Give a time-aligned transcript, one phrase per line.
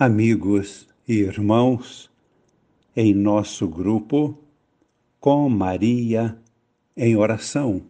[0.00, 2.10] amigos e irmãos,
[2.96, 4.42] em nosso grupo
[5.20, 6.40] com Maria
[6.96, 7.82] em oração.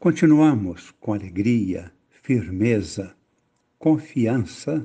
[0.00, 3.14] Continuamos com alegria, firmeza,
[3.78, 4.84] confiança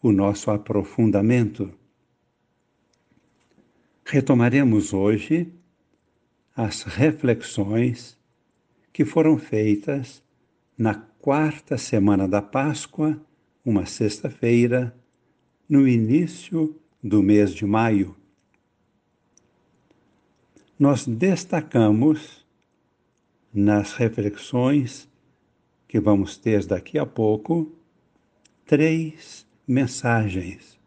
[0.00, 1.70] o nosso aprofundamento.
[4.06, 5.52] Retomaremos hoje
[6.56, 8.18] as reflexões
[8.90, 10.22] que foram feitas
[10.78, 13.20] na quarta semana da Páscoa
[13.64, 14.94] uma sexta-feira,
[15.68, 18.14] no início do mês de maio.
[20.78, 22.44] Nós destacamos
[23.52, 25.08] nas reflexões
[25.88, 27.72] que vamos ter daqui a pouco
[28.66, 30.78] três mensagens.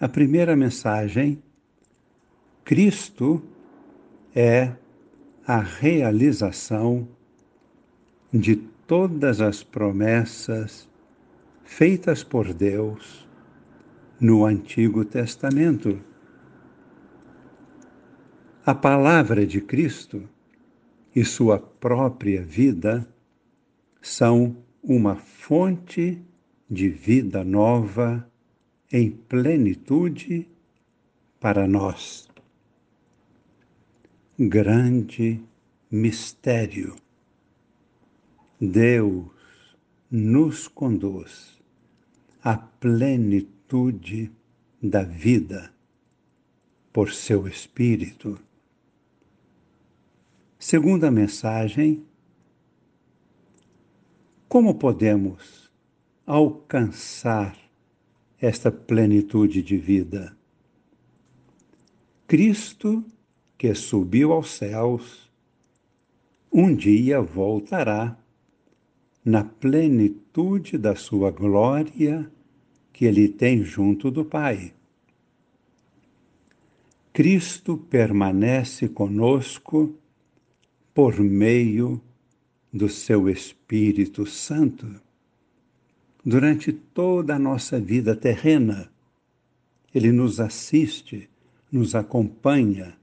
[0.00, 1.42] A primeira mensagem:
[2.64, 3.42] Cristo
[4.34, 4.72] é
[5.46, 7.06] a realização
[8.32, 10.88] de todas as promessas
[11.68, 13.28] feitas por Deus
[14.18, 16.00] no Antigo Testamento.
[18.64, 20.26] A palavra de Cristo
[21.14, 23.06] e sua própria vida
[24.00, 26.20] são uma fonte
[26.68, 28.28] de vida nova
[28.90, 30.48] em plenitude
[31.38, 32.28] para nós.
[34.36, 35.40] Grande
[35.90, 36.96] mistério.
[38.58, 39.28] Deus
[40.10, 41.57] nos conduz
[42.42, 44.32] a plenitude
[44.82, 45.72] da vida
[46.92, 48.38] por seu Espírito.
[50.58, 52.04] Segunda mensagem:
[54.48, 55.70] como podemos
[56.26, 57.56] alcançar
[58.40, 60.36] esta plenitude de vida?
[62.26, 63.04] Cristo,
[63.56, 65.30] que subiu aos céus,
[66.52, 68.18] um dia voltará
[69.28, 72.32] na plenitude da sua glória
[72.94, 74.72] que ele tem junto do Pai.
[77.12, 79.94] Cristo permanece conosco
[80.94, 82.00] por meio
[82.72, 84.98] do seu Espírito Santo.
[86.24, 88.90] Durante toda a nossa vida terrena,
[89.94, 91.28] ele nos assiste,
[91.70, 92.96] nos acompanha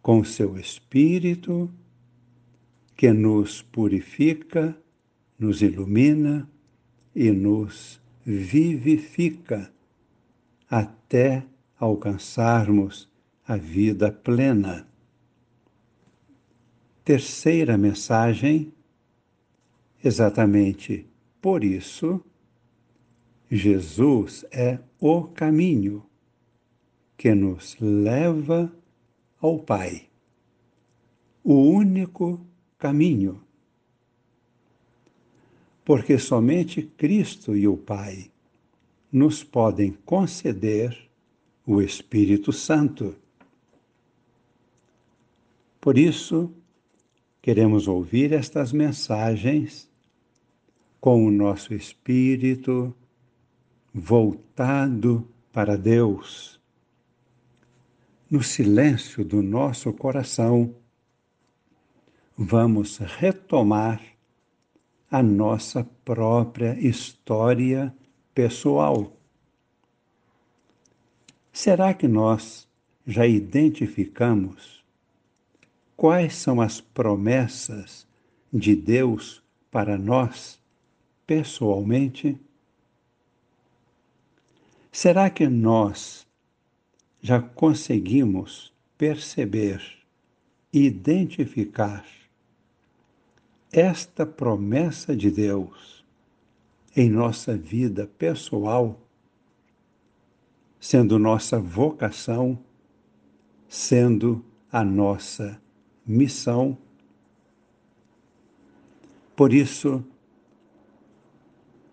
[0.00, 1.68] com o seu Espírito,
[2.96, 4.80] que nos purifica,
[5.38, 6.48] nos ilumina
[7.14, 9.72] e nos vivifica
[10.68, 11.44] até
[11.78, 13.08] alcançarmos
[13.46, 14.86] a vida plena.
[17.04, 18.72] Terceira mensagem,
[20.04, 21.06] exatamente
[21.40, 22.22] por isso,
[23.50, 26.04] Jesus é o caminho
[27.16, 28.70] que nos leva
[29.40, 30.08] ao Pai.
[31.42, 32.38] O único
[32.76, 33.40] caminho
[35.88, 38.30] porque somente Cristo e o Pai
[39.10, 41.08] nos podem conceder
[41.66, 43.16] o Espírito Santo.
[45.80, 46.52] Por isso,
[47.40, 49.90] queremos ouvir estas mensagens
[51.00, 52.94] com o nosso espírito
[53.94, 56.60] voltado para Deus.
[58.30, 60.74] No silêncio do nosso coração,
[62.36, 64.17] vamos retomar
[65.10, 67.94] a nossa própria história
[68.34, 69.16] pessoal.
[71.52, 72.68] Será que nós
[73.06, 74.84] já identificamos
[75.96, 78.06] quais são as promessas
[78.52, 80.60] de Deus para nós
[81.26, 82.38] pessoalmente?
[84.92, 86.26] Será que nós
[87.20, 89.82] já conseguimos perceber,
[90.72, 92.04] identificar
[93.72, 96.04] esta promessa de Deus
[96.96, 98.98] em nossa vida pessoal,
[100.80, 102.58] sendo nossa vocação,
[103.68, 105.60] sendo a nossa
[106.06, 106.76] missão.
[109.36, 110.02] Por isso,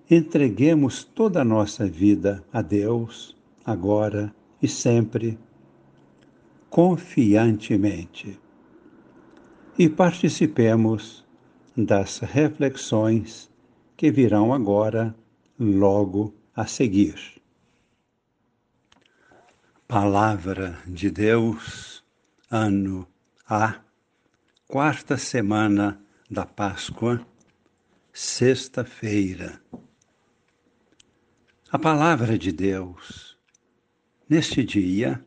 [0.10, 3.36] entreguemos toda a nossa vida a Deus,
[3.66, 5.38] agora e sempre,
[6.70, 8.40] confiantemente,
[9.78, 11.25] e participemos
[11.76, 13.52] das reflexões
[13.98, 15.16] que virão agora,
[15.60, 17.42] logo a seguir.
[19.88, 22.04] Palavra de Deus,
[22.50, 23.08] ano
[23.48, 23.80] A,
[24.68, 27.26] quarta semana da Páscoa,
[28.12, 29.62] sexta-feira.
[31.72, 33.38] A palavra de Deus,
[34.30, 35.24] neste dia,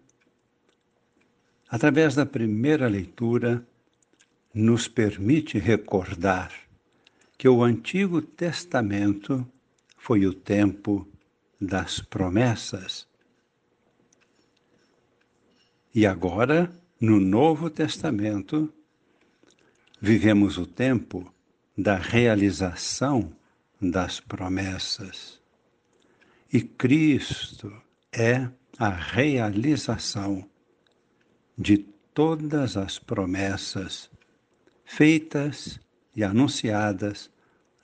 [1.68, 3.64] através da primeira leitura,
[4.54, 6.52] nos permite recordar
[7.36, 9.46] que o Antigo Testamento
[9.96, 11.06] foi o tempo
[11.60, 13.06] das promessas.
[15.94, 18.72] E agora, no Novo Testamento,
[20.00, 21.32] vivemos o tempo
[21.76, 23.32] da realização
[23.80, 25.40] das promessas.
[26.52, 27.72] E Cristo
[28.12, 28.48] é
[28.78, 30.48] a realização
[31.56, 31.78] de
[32.14, 34.10] todas as promessas
[34.88, 35.78] feitas
[36.16, 37.30] e anunciadas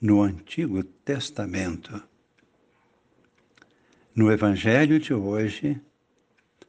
[0.01, 2.01] no Antigo Testamento.
[4.13, 5.79] No Evangelho de hoje,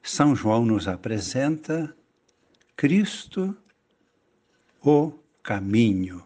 [0.02, 1.96] São João nos apresenta
[2.76, 3.56] Cristo,
[4.82, 5.12] o
[5.42, 6.22] caminho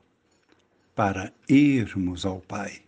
[0.94, 2.82] para irmos ao Pai.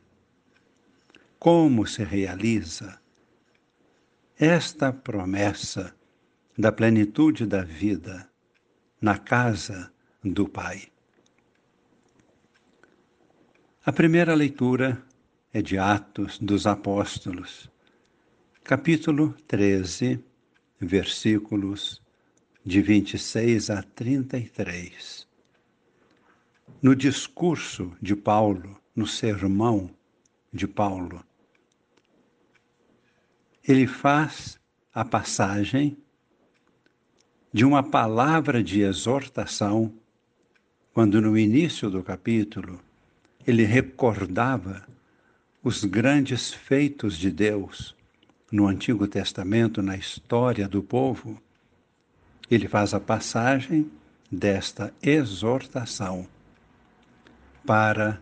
[1.38, 3.00] Como se realiza
[4.36, 5.94] esta promessa
[6.58, 8.28] da plenitude da vida
[9.00, 9.90] na casa
[10.22, 10.91] do Pai?
[13.84, 15.04] A primeira leitura
[15.52, 17.68] é de Atos dos Apóstolos,
[18.62, 20.22] capítulo 13,
[20.80, 22.00] versículos
[22.64, 25.26] de 26 a 33.
[26.80, 29.90] No discurso de Paulo, no sermão
[30.52, 31.20] de Paulo,
[33.66, 34.60] ele faz
[34.94, 35.98] a passagem
[37.52, 39.92] de uma palavra de exortação,
[40.94, 42.80] quando no início do capítulo
[43.46, 44.86] ele recordava
[45.62, 47.94] os grandes feitos de Deus
[48.50, 51.40] no Antigo Testamento, na história do povo,
[52.50, 53.90] ele faz a passagem
[54.30, 56.26] desta exortação
[57.64, 58.20] para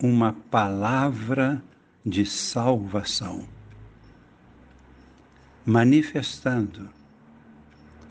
[0.00, 1.62] uma palavra
[2.04, 3.46] de salvação,
[5.66, 6.88] manifestando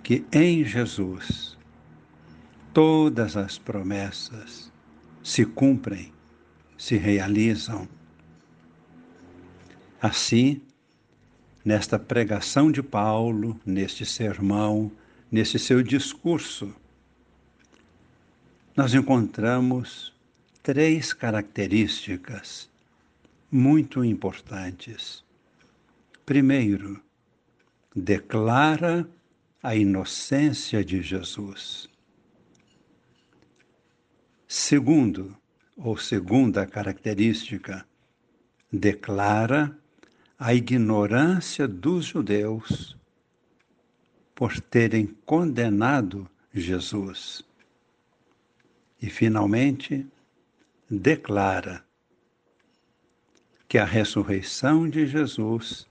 [0.04, 1.58] que em Jesus
[2.74, 4.72] todas as promessas
[5.24, 6.14] se cumprem
[6.78, 7.88] se realizam.
[10.02, 10.62] Assim,
[11.66, 14.92] nesta pregação de Paulo, neste sermão,
[15.32, 16.74] neste seu discurso,
[18.76, 20.14] nós encontramos
[20.62, 22.70] três características
[23.52, 25.24] muito importantes.
[26.26, 27.02] Primeiro,
[27.96, 29.10] declara
[29.64, 31.90] a inocência de Jesus.
[34.48, 35.36] Segundo,
[35.78, 37.86] ou segunda característica,
[38.74, 39.78] declara
[40.38, 42.98] a ignorância dos judeus
[44.34, 47.44] por terem condenado Jesus.
[49.00, 50.06] E, finalmente,
[50.90, 51.86] declara
[53.68, 55.88] que a ressurreição de Jesus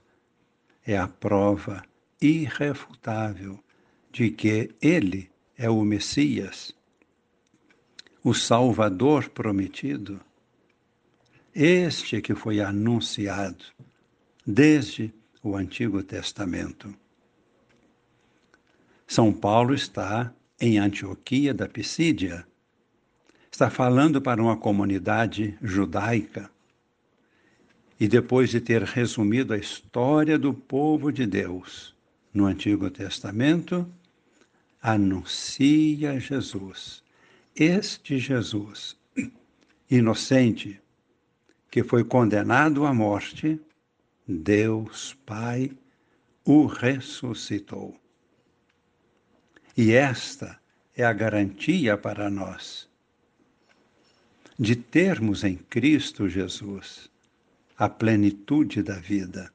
[0.85, 1.83] é a prova
[2.21, 3.63] irrefutável
[4.11, 6.76] de que ele é o Messias
[8.27, 10.19] o Salvador prometido,
[11.55, 13.63] este que foi anunciado
[14.45, 16.93] desde o Antigo Testamento.
[19.07, 22.45] São Paulo está em Antioquia da Pisídia,
[23.49, 26.51] está falando para uma comunidade judaica.
[27.97, 31.95] E depois de ter resumido a história do povo de Deus
[32.33, 33.89] no Antigo Testamento,
[34.81, 37.06] anuncia Jesus
[37.59, 38.95] este Jesus,
[39.89, 40.79] inocente,
[41.71, 43.59] que foi condenado à morte,
[44.27, 45.71] Deus Pai
[46.45, 47.99] o ressuscitou.
[49.75, 50.59] E esta
[50.95, 52.87] é a garantia para nós
[54.59, 57.11] de termos em Cristo Jesus
[57.77, 59.51] a plenitude da vida.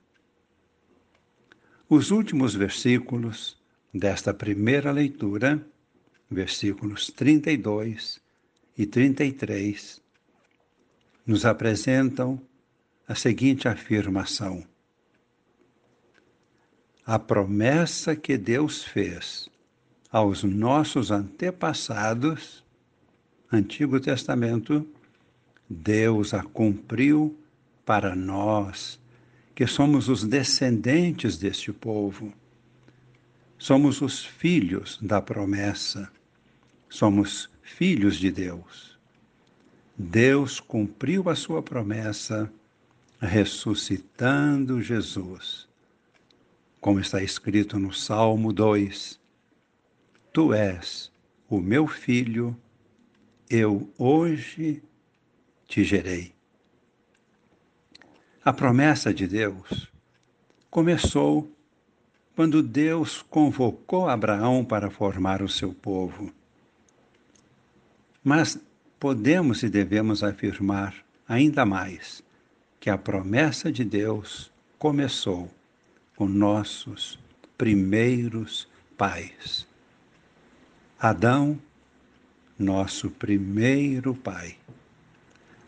[1.88, 3.60] Os últimos versículos
[3.92, 5.66] desta primeira leitura
[6.32, 8.20] versículos 32
[8.76, 10.00] e 33,
[11.26, 12.40] nos apresentam
[13.06, 14.66] a seguinte afirmação:
[17.04, 19.48] A promessa que Deus fez
[20.10, 22.64] aos nossos antepassados,
[23.50, 24.86] Antigo Testamento,
[25.68, 27.38] Deus a cumpriu
[27.84, 28.98] para nós,
[29.54, 32.32] que somos os descendentes deste povo.
[33.58, 36.10] Somos os filhos da promessa
[36.92, 38.98] somos filhos de Deus.
[39.96, 42.52] Deus cumpriu a sua promessa
[43.18, 45.66] ressuscitando Jesus.
[46.82, 49.18] Como está escrito no Salmo 2:
[50.34, 51.10] Tu és
[51.48, 52.54] o meu filho,
[53.48, 54.82] eu hoje
[55.66, 56.34] te gerei.
[58.44, 59.90] A promessa de Deus
[60.70, 61.50] começou
[62.36, 66.30] quando Deus convocou Abraão para formar o seu povo.
[68.22, 68.58] Mas
[69.00, 70.94] podemos e devemos afirmar
[71.28, 72.22] ainda mais
[72.78, 75.50] que a promessa de Deus começou
[76.16, 77.18] com nossos
[77.56, 79.66] primeiros pais.
[80.98, 81.58] Adão,
[82.58, 84.56] nosso primeiro pai.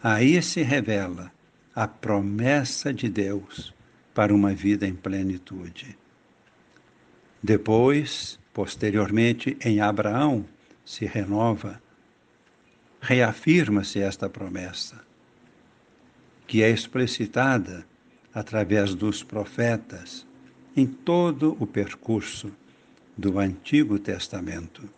[0.02, 1.32] Aí se revela
[1.74, 3.74] a promessa de Deus
[4.14, 5.98] para uma vida em plenitude.
[7.42, 10.46] Depois, posteriormente, em Abraão,
[10.84, 11.82] se renova,
[13.04, 15.04] reafirma-se esta promessa,
[16.46, 17.86] que é explicitada
[18.32, 20.26] através dos profetas
[20.74, 22.50] em todo o percurso
[23.14, 24.88] do Antigo Testamento.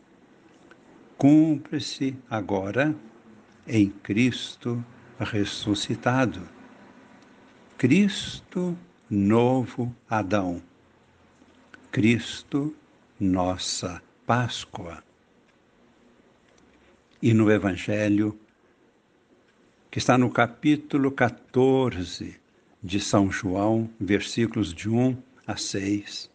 [1.19, 2.95] Cumpre-se agora
[3.67, 4.85] em Cristo
[5.19, 6.49] ressuscitado.
[7.77, 8.79] Cristo,
[9.11, 10.63] novo Adão.
[11.91, 12.73] Cristo,
[13.19, 15.06] nossa Páscoa.
[17.26, 18.38] E no Evangelho,
[19.90, 22.40] que está no capítulo 14
[22.80, 26.30] de São João, versículos de 1 a 6,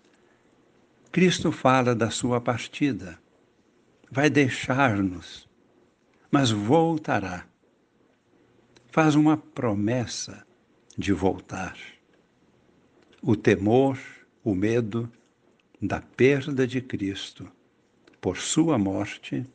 [1.09, 3.17] Cristo fala da sua partida.
[4.11, 5.47] Vai deixar-nos,
[6.29, 7.47] mas voltará.
[8.87, 10.45] Faz uma promessa
[10.97, 11.77] de voltar.
[13.21, 13.97] O temor,
[14.43, 15.09] o medo,
[15.81, 17.49] da perda de Cristo
[18.19, 19.47] por sua morte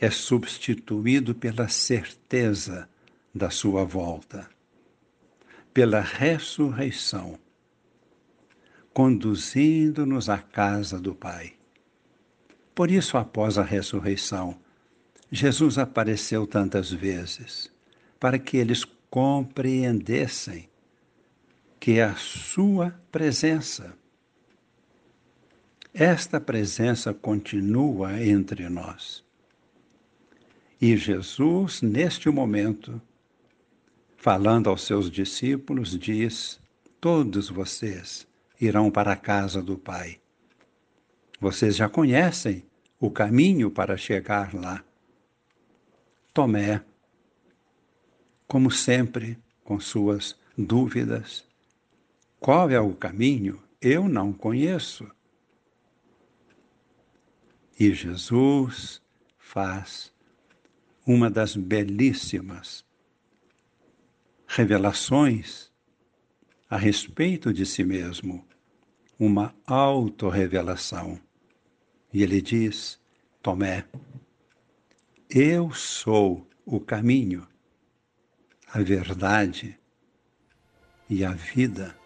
[0.00, 2.88] é substituído pela certeza
[3.34, 4.48] da sua volta,
[5.72, 7.38] pela ressurreição,
[8.92, 11.54] conduzindo-nos à casa do Pai.
[12.74, 14.58] Por isso, após a ressurreição,
[15.30, 17.70] Jesus apareceu tantas vezes,
[18.18, 20.68] para que eles compreendessem
[21.78, 23.94] que a sua presença
[25.94, 29.24] esta presença continua entre nós.
[30.80, 33.02] E Jesus, neste momento,
[34.16, 36.60] falando aos seus discípulos, diz:
[37.00, 38.28] Todos vocês
[38.60, 40.20] irão para a casa do Pai.
[41.40, 42.64] Vocês já conhecem
[43.00, 44.84] o caminho para chegar lá.
[46.32, 46.84] Tomé,
[48.46, 51.44] como sempre, com suas dúvidas:
[52.38, 53.60] qual é o caminho?
[53.80, 55.10] Eu não conheço.
[57.78, 59.02] E Jesus
[59.38, 60.12] faz
[61.08, 62.84] uma das belíssimas
[64.46, 65.72] revelações
[66.68, 68.46] a respeito de si mesmo,
[69.18, 71.18] uma autorrevelação.
[72.12, 73.00] E ele diz:
[73.42, 73.86] Tomé,
[75.30, 77.48] eu sou o caminho,
[78.70, 79.78] a verdade
[81.08, 81.96] e a vida.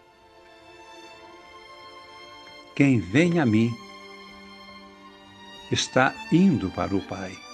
[2.73, 3.69] Quem vem a mim
[5.69, 7.52] está indo para o Pai.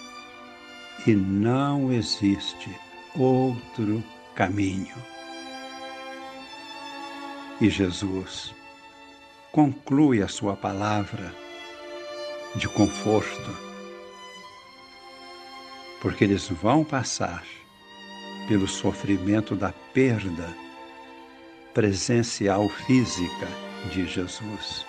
[1.08, 2.70] E não existe
[3.16, 4.04] outro
[4.36, 4.96] caminho.
[7.62, 8.54] E Jesus
[9.52, 11.34] conclui a sua palavra
[12.56, 13.56] de conforto,
[16.02, 17.44] porque eles vão passar
[18.48, 20.56] pelo sofrimento da perda
[21.74, 23.48] presencial física
[23.92, 24.86] de Jesus.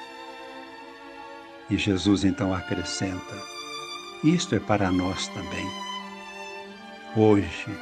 [1.68, 3.42] E Jesus então acrescenta:
[4.24, 5.89] Isto é para nós também.
[7.16, 7.76] Hoje,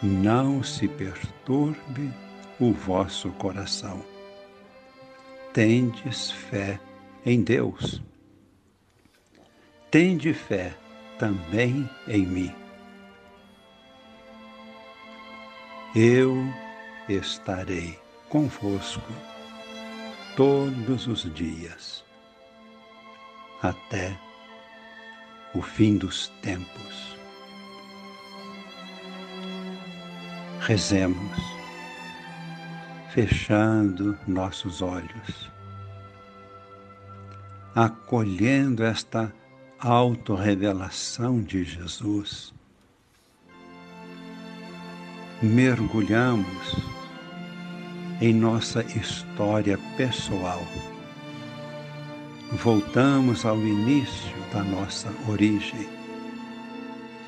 [0.00, 2.12] não se perturbe
[2.60, 4.00] o vosso coração.
[5.52, 6.78] Tendes fé
[7.26, 8.00] em Deus.
[9.90, 10.72] Tende fé
[11.18, 12.54] também em mim.
[15.96, 16.36] Eu
[17.08, 17.98] estarei
[18.28, 19.12] convosco
[20.36, 22.04] todos os dias
[23.60, 24.16] até
[25.54, 27.11] o fim dos tempos.
[30.66, 31.38] Rezemos,
[33.10, 35.50] fechando nossos olhos,
[37.74, 39.32] acolhendo esta
[39.78, 42.54] autorrevelação de Jesus.
[45.42, 46.76] Mergulhamos
[48.20, 50.62] em nossa história pessoal
[52.56, 55.88] voltamos ao início da nossa origem,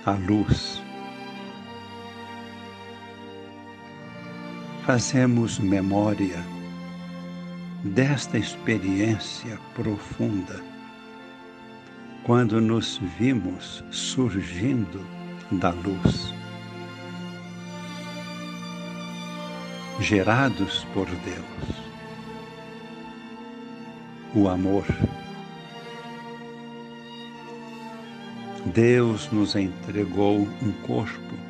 [0.05, 0.84] a luz.
[4.87, 6.45] Fazemos memória
[7.83, 10.63] desta experiência profunda,
[12.23, 15.01] quando nos vimos surgindo
[15.53, 16.35] da luz,
[20.01, 21.85] gerados por Deus
[24.35, 24.85] o amor.
[28.67, 31.44] Deus nos entregou um corpo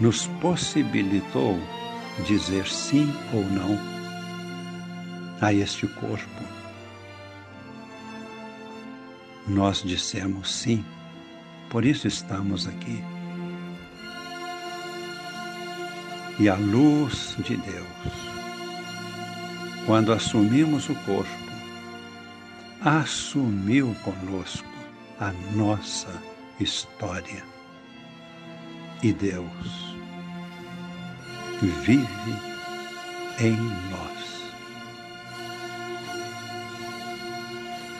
[0.00, 1.58] nos possibilitou
[2.26, 3.78] dizer sim ou não
[5.40, 6.44] a este corpo.
[9.46, 10.84] Nós dissemos sim,
[11.68, 13.02] por isso estamos aqui.
[16.38, 17.86] E a luz de Deus,
[19.86, 21.50] quando assumimos o corpo,
[22.80, 24.68] assumiu conosco
[25.18, 26.10] a nossa
[26.58, 27.49] história.
[29.02, 29.96] E Deus
[31.62, 32.04] vive
[33.38, 33.56] em
[33.90, 34.52] nós.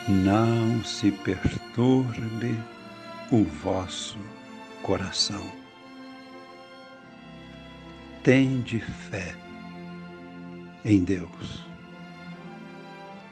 [0.08, 2.54] Não se perturbe
[3.30, 4.18] o vosso
[4.82, 5.50] coração.
[8.22, 9.34] Tende fé
[10.84, 11.64] em Deus.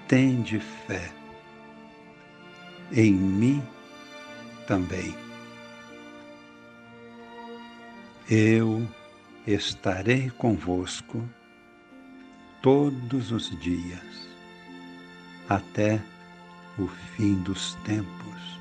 [0.06, 1.10] Tende fé
[2.92, 3.62] em mim
[4.66, 5.27] também.
[8.30, 8.87] Eu
[9.47, 11.26] estarei convosco
[12.61, 14.28] todos os dias,
[15.49, 15.99] até
[16.78, 18.61] o fim dos tempos.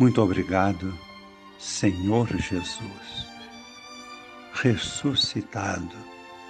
[0.00, 0.98] Muito obrigado,
[1.58, 3.26] Senhor Jesus,
[4.54, 5.96] ressuscitado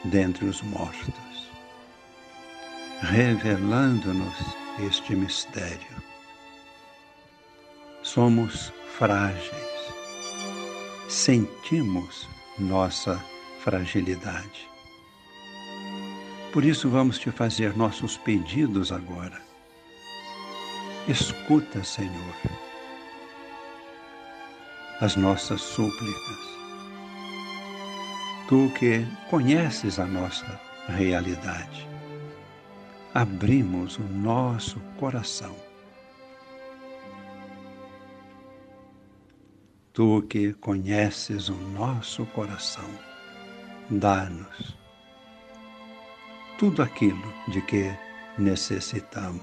[0.04, 1.50] dentre os mortos,
[3.00, 4.36] revelando-nos
[4.86, 6.17] este mistério.
[8.14, 9.52] Somos frágeis,
[11.10, 12.26] sentimos
[12.58, 13.22] nossa
[13.62, 14.66] fragilidade.
[16.50, 19.38] Por isso vamos te fazer nossos pedidos agora.
[21.06, 22.34] Escuta, Senhor,
[25.02, 26.38] as nossas súplicas.
[28.48, 31.86] Tu que conheces a nossa realidade
[33.12, 35.67] abrimos o nosso coração.
[39.92, 42.88] Tu que conheces o nosso coração,
[43.90, 44.78] dá-nos
[46.58, 47.96] tudo aquilo de que
[48.36, 49.42] necessitamos.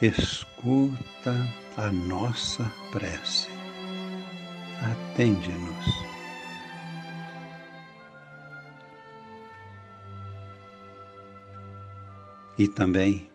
[0.00, 1.34] Escuta
[1.76, 3.48] a nossa prece,
[4.80, 6.21] atende-nos.
[12.62, 13.28] E também,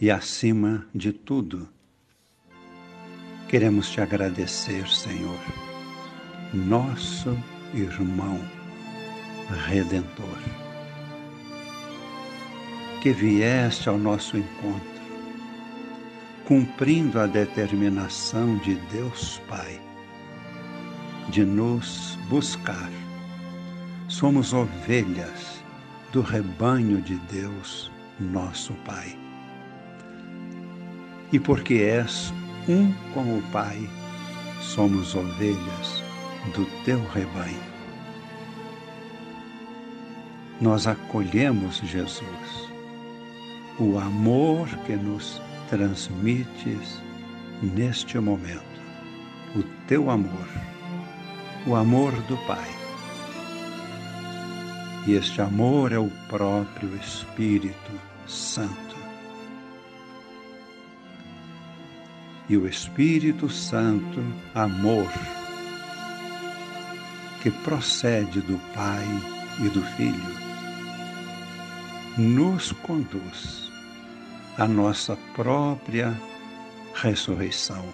[0.00, 1.68] e acima de tudo,
[3.48, 5.40] queremos te agradecer, Senhor,
[6.54, 7.36] nosso
[7.74, 8.40] irmão
[9.66, 10.38] redentor,
[13.02, 15.02] que vieste ao nosso encontro,
[16.44, 19.80] cumprindo a determinação de Deus Pai
[21.30, 22.92] de nos buscar.
[24.06, 25.57] Somos ovelhas
[26.12, 29.18] do rebanho de Deus, nosso Pai.
[31.32, 32.32] E porque és
[32.66, 33.78] um com o Pai,
[34.60, 36.02] somos ovelhas
[36.54, 37.68] do teu rebanho.
[40.60, 42.72] Nós acolhemos Jesus,
[43.78, 47.00] o amor que nos transmites
[47.62, 48.62] neste momento,
[49.54, 50.48] o teu amor,
[51.66, 52.77] o amor do Pai
[55.06, 57.92] e este amor é o próprio Espírito
[58.26, 58.96] Santo.
[62.48, 64.22] E o Espírito Santo,
[64.54, 65.10] amor,
[67.42, 69.06] que procede do Pai
[69.60, 70.38] e do Filho,
[72.16, 73.70] nos conduz
[74.56, 76.14] à nossa própria
[76.94, 77.84] ressurreição,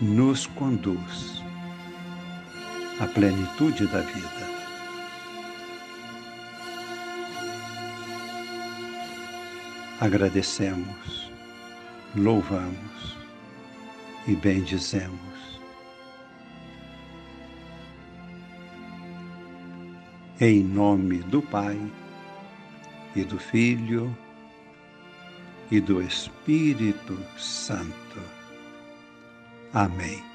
[0.00, 1.42] nos conduz
[2.98, 4.51] à plenitude da vida.
[10.00, 11.30] Agradecemos,
[12.16, 13.16] louvamos
[14.26, 15.20] e bendizemos.
[20.40, 21.78] Em nome do Pai
[23.14, 24.16] e do Filho
[25.70, 28.20] e do Espírito Santo.
[29.72, 30.31] Amém.